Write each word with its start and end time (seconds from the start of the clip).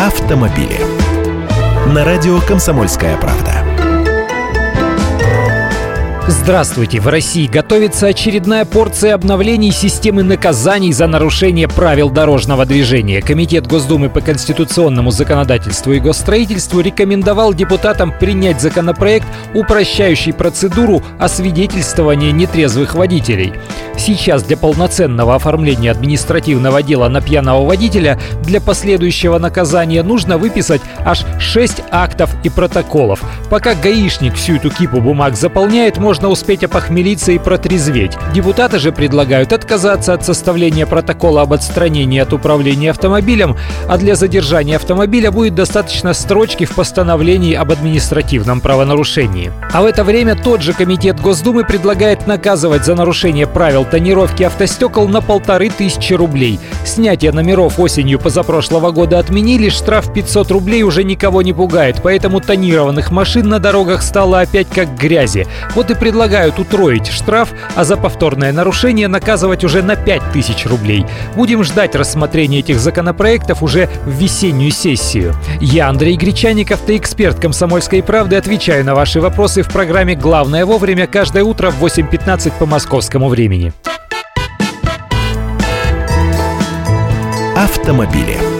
автомобили. 0.00 0.78
На 1.88 2.04
радио 2.04 2.38
«Комсомольская 2.40 3.16
правда». 3.16 3.64
Здравствуйте! 6.28 7.00
В 7.00 7.08
России 7.08 7.46
готовится 7.46 8.06
очередная 8.06 8.64
порция 8.64 9.14
обновлений 9.14 9.70
системы 9.70 10.22
наказаний 10.22 10.92
за 10.92 11.06
нарушение 11.06 11.68
правил 11.68 12.10
дорожного 12.10 12.64
движения. 12.64 13.20
Комитет 13.20 13.66
Госдумы 13.66 14.08
по 14.08 14.20
конституционному 14.20 15.10
законодательству 15.10 15.92
и 15.92 16.00
госстроительству 16.00 16.80
рекомендовал 16.80 17.52
депутатам 17.52 18.14
принять 18.18 18.60
законопроект, 18.60 19.26
упрощающий 19.52 20.32
процедуру 20.32 21.02
освидетельствования 21.18 22.30
нетрезвых 22.30 22.94
водителей. 22.94 23.52
Сейчас 23.98 24.44
для 24.44 24.56
полноценного 24.56 25.34
оформления 25.34 25.90
административного 25.90 26.82
дела 26.82 27.08
на 27.08 27.20
пьяного 27.20 27.66
водителя 27.66 28.18
для 28.42 28.60
последующего 28.60 29.38
наказания 29.38 30.02
нужно 30.02 30.38
выписать 30.38 30.80
аж 31.04 31.24
6 31.40 31.82
актов 31.90 32.30
и 32.44 32.48
протоколов. 32.48 33.20
Пока 33.50 33.74
гаишник 33.74 34.34
всю 34.34 34.56
эту 34.56 34.70
кипу 34.70 35.00
бумаг 35.00 35.36
заполняет, 35.36 35.98
можно 35.98 36.28
успеть 36.28 36.62
опохмелиться 36.62 37.32
и 37.32 37.38
протрезветь. 37.38 38.16
Депутаты 38.32 38.78
же 38.78 38.92
предлагают 38.92 39.52
отказаться 39.52 40.14
от 40.14 40.24
составления 40.24 40.86
протокола 40.86 41.42
об 41.42 41.52
отстранении 41.52 42.20
от 42.20 42.32
управления 42.32 42.90
автомобилем, 42.90 43.56
а 43.88 43.98
для 43.98 44.14
задержания 44.14 44.76
автомобиля 44.76 45.32
будет 45.32 45.56
достаточно 45.56 46.14
строчки 46.14 46.64
в 46.64 46.74
постановлении 46.74 47.54
об 47.54 47.72
административном 47.72 48.60
правонарушении. 48.60 49.52
А 49.72 49.82
в 49.82 49.86
это 49.86 50.04
время 50.04 50.36
тот 50.36 50.62
же 50.62 50.72
комитет 50.72 51.20
Госдумы 51.20 51.64
предлагает 51.64 52.26
наказывать 52.26 52.84
за 52.84 52.94
нарушение 52.94 53.46
правил 53.46 53.84
тонировки 53.90 54.42
автостекол 54.42 55.08
на 55.08 55.20
полторы 55.20 55.70
тысячи 55.70 56.12
рублей. 56.12 56.60
Снятие 56.84 57.32
номеров 57.32 57.78
осенью 57.78 58.18
позапрошлого 58.18 58.90
года 58.90 59.18
отменили, 59.18 59.68
штраф 59.68 60.12
500 60.12 60.50
рублей 60.50 60.82
уже 60.82 61.04
никого 61.04 61.42
не 61.42 61.52
пугает, 61.52 62.00
поэтому 62.02 62.40
тонированных 62.40 63.10
машин 63.10 63.48
на 63.48 63.58
дорогах 63.58 64.02
стало 64.02 64.40
опять 64.40 64.68
как 64.68 64.96
грязи. 64.96 65.46
Вот 65.74 65.90
и 65.90 65.94
предлагают 65.94 66.58
утроить 66.58 67.08
штраф, 67.08 67.50
а 67.74 67.84
за 67.84 67.96
повторное 67.96 68.52
нарушение 68.52 69.08
наказывать 69.08 69.64
уже 69.64 69.82
на 69.82 69.96
5000 69.96 70.66
рублей. 70.66 71.06
Будем 71.34 71.64
ждать 71.64 71.94
рассмотрения 71.94 72.60
этих 72.60 72.78
законопроектов 72.78 73.62
уже 73.62 73.88
в 74.04 74.10
весеннюю 74.10 74.70
сессию. 74.70 75.34
Я, 75.60 75.88
Андрей 75.88 76.16
Гречаник, 76.16 76.72
автоэксперт 76.72 77.40
«Комсомольской 77.40 78.02
правды», 78.02 78.36
отвечаю 78.36 78.84
на 78.84 78.94
ваши 78.94 79.20
вопросы 79.20 79.62
в 79.62 79.68
программе 79.68 80.14
«Главное 80.14 80.64
вовремя» 80.64 81.06
каждое 81.06 81.44
утро 81.44 81.70
в 81.70 81.84
8.15 81.84 82.52
по 82.58 82.66
московскому 82.66 83.28
времени. 83.28 83.72
Автомобили. 87.58 88.57